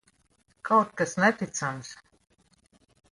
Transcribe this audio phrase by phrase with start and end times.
[0.69, 1.91] Kaut kas neticams.